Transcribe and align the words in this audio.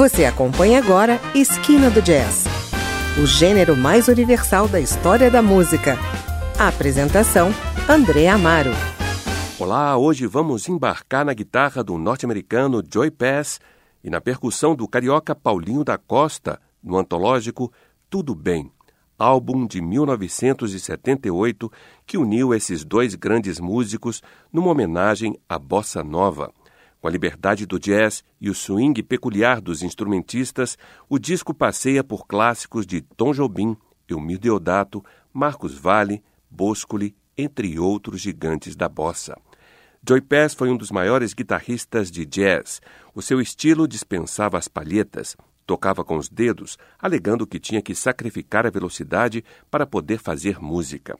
Você 0.00 0.24
acompanha 0.24 0.78
agora 0.78 1.20
Esquina 1.34 1.90
do 1.90 2.00
Jazz, 2.00 2.46
o 3.22 3.26
gênero 3.26 3.76
mais 3.76 4.08
universal 4.08 4.66
da 4.66 4.80
história 4.80 5.30
da 5.30 5.42
música. 5.42 5.98
A 6.58 6.68
apresentação: 6.68 7.50
André 7.86 8.26
Amaro. 8.26 8.70
Olá, 9.58 9.98
hoje 9.98 10.26
vamos 10.26 10.66
embarcar 10.70 11.22
na 11.22 11.34
guitarra 11.34 11.84
do 11.84 11.98
norte-americano 11.98 12.82
Joy 12.82 13.10
Pass 13.10 13.60
e 14.02 14.08
na 14.08 14.22
percussão 14.22 14.74
do 14.74 14.88
carioca 14.88 15.34
Paulinho 15.34 15.84
da 15.84 15.98
Costa 15.98 16.58
no 16.82 16.96
antológico 16.96 17.70
Tudo 18.08 18.34
Bem, 18.34 18.72
álbum 19.18 19.66
de 19.66 19.82
1978 19.82 21.70
que 22.06 22.16
uniu 22.16 22.54
esses 22.54 22.86
dois 22.86 23.14
grandes 23.14 23.60
músicos 23.60 24.22
numa 24.50 24.70
homenagem 24.70 25.38
à 25.46 25.58
bossa 25.58 26.02
nova. 26.02 26.50
Com 27.00 27.08
a 27.08 27.10
liberdade 27.10 27.64
do 27.64 27.78
jazz 27.78 28.22
e 28.40 28.50
o 28.50 28.54
swing 28.54 29.02
peculiar 29.02 29.60
dos 29.60 29.82
instrumentistas, 29.82 30.76
o 31.08 31.18
disco 31.18 31.54
passeia 31.54 32.04
por 32.04 32.26
clássicos 32.26 32.86
de 32.86 33.00
Tom 33.00 33.32
Jobim, 33.32 33.76
Elmir 34.06 34.38
Deodato, 34.38 35.02
Marcos 35.32 35.74
Valle, 35.74 36.22
Boscoli, 36.50 37.16
entre 37.38 37.78
outros 37.78 38.20
gigantes 38.20 38.76
da 38.76 38.88
bossa. 38.88 39.34
Joy 40.06 40.20
Pass 40.20 40.54
foi 40.54 40.70
um 40.70 40.76
dos 40.76 40.90
maiores 40.90 41.32
guitarristas 41.32 42.10
de 42.10 42.26
jazz. 42.26 42.82
O 43.14 43.22
seu 43.22 43.40
estilo 43.40 43.88
dispensava 43.88 44.58
as 44.58 44.68
palhetas, 44.68 45.36
tocava 45.66 46.04
com 46.04 46.16
os 46.16 46.28
dedos, 46.28 46.76
alegando 46.98 47.46
que 47.46 47.60
tinha 47.60 47.80
que 47.80 47.94
sacrificar 47.94 48.66
a 48.66 48.70
velocidade 48.70 49.44
para 49.70 49.86
poder 49.86 50.18
fazer 50.18 50.60
música. 50.60 51.16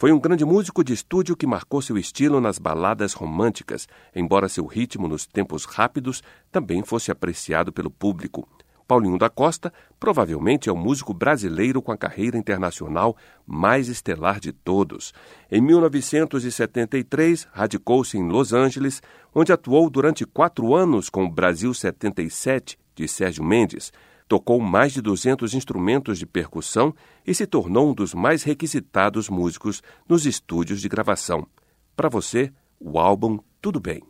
Foi 0.00 0.10
um 0.12 0.18
grande 0.18 0.46
músico 0.46 0.82
de 0.82 0.94
estúdio 0.94 1.36
que 1.36 1.46
marcou 1.46 1.82
seu 1.82 1.98
estilo 1.98 2.40
nas 2.40 2.58
baladas 2.58 3.12
românticas, 3.12 3.86
embora 4.16 4.48
seu 4.48 4.64
ritmo 4.64 5.06
nos 5.06 5.26
tempos 5.26 5.66
rápidos 5.66 6.22
também 6.50 6.82
fosse 6.82 7.10
apreciado 7.10 7.70
pelo 7.70 7.90
público. 7.90 8.48
Paulinho 8.88 9.18
da 9.18 9.28
Costa 9.28 9.70
provavelmente 10.00 10.70
é 10.70 10.72
o 10.72 10.76
músico 10.76 11.12
brasileiro 11.12 11.82
com 11.82 11.92
a 11.92 11.98
carreira 11.98 12.38
internacional 12.38 13.14
mais 13.46 13.88
estelar 13.88 14.40
de 14.40 14.54
todos. 14.54 15.12
Em 15.52 15.60
1973, 15.60 17.46
radicou-se 17.52 18.16
em 18.16 18.26
Los 18.26 18.54
Angeles, 18.54 19.02
onde 19.34 19.52
atuou 19.52 19.90
durante 19.90 20.24
quatro 20.24 20.74
anos 20.74 21.10
com 21.10 21.26
o 21.26 21.30
Brasil 21.30 21.74
77, 21.74 22.78
de 22.94 23.06
Sérgio 23.06 23.44
Mendes, 23.44 23.92
Tocou 24.30 24.60
mais 24.60 24.92
de 24.92 25.02
200 25.02 25.54
instrumentos 25.54 26.16
de 26.16 26.24
percussão 26.24 26.94
e 27.26 27.34
se 27.34 27.48
tornou 27.48 27.90
um 27.90 27.92
dos 27.92 28.14
mais 28.14 28.44
requisitados 28.44 29.28
músicos 29.28 29.82
nos 30.08 30.24
estúdios 30.24 30.80
de 30.80 30.88
gravação. 30.88 31.44
Para 31.96 32.08
você, 32.08 32.52
o 32.78 33.00
álbum 33.00 33.40
Tudo 33.60 33.80
Bem. 33.80 34.09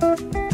Bye. 0.00 0.47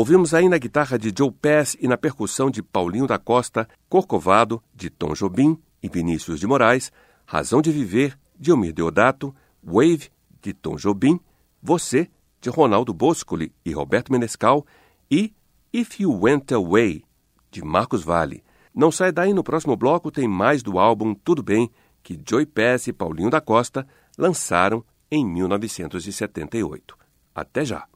Ouvimos 0.00 0.32
aí 0.32 0.48
na 0.48 0.56
guitarra 0.56 0.98
de 0.98 1.12
Joe 1.14 1.30
Pass 1.30 1.76
e 1.78 1.86
na 1.86 1.94
percussão 1.94 2.50
de 2.50 2.62
Paulinho 2.62 3.06
da 3.06 3.18
Costa, 3.18 3.68
Corcovado, 3.86 4.62
de 4.74 4.88
Tom 4.88 5.12
Jobim 5.12 5.60
e 5.82 5.90
Vinícius 5.90 6.40
de 6.40 6.46
Moraes, 6.46 6.90
Razão 7.26 7.60
de 7.60 7.70
Viver, 7.70 8.18
de 8.34 8.50
Omir 8.50 8.72
Deodato, 8.72 9.34
Wave, 9.62 10.08
de 10.40 10.54
Tom 10.54 10.76
Jobim, 10.76 11.20
Você, 11.62 12.08
de 12.40 12.48
Ronaldo 12.48 12.94
Boscoli 12.94 13.52
e 13.62 13.72
Roberto 13.72 14.10
Menescal, 14.10 14.64
e 15.10 15.34
If 15.70 16.00
You 16.00 16.18
Went 16.18 16.50
Away, 16.50 17.04
de 17.50 17.62
Marcos 17.62 18.02
Vale. 18.02 18.42
Não 18.74 18.90
sai 18.90 19.12
daí, 19.12 19.34
no 19.34 19.44
próximo 19.44 19.76
bloco 19.76 20.10
tem 20.10 20.26
mais 20.26 20.62
do 20.62 20.78
álbum 20.78 21.14
Tudo 21.14 21.42
Bem, 21.42 21.70
que 22.02 22.18
Joy 22.26 22.46
Pass 22.46 22.86
e 22.86 22.92
Paulinho 22.94 23.28
da 23.28 23.42
Costa 23.42 23.86
lançaram 24.16 24.82
em 25.10 25.26
1978. 25.26 26.96
Até 27.34 27.66
já! 27.66 27.86